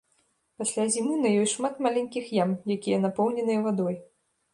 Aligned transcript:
Пасля 0.59 0.85
зімы 0.93 1.17
на 1.25 1.29
ёй 1.41 1.47
шмат 1.55 1.75
маленькіх 1.87 2.31
ям, 2.43 2.55
якія 2.77 2.97
напоўненыя 3.05 3.59
вадой. 3.67 3.95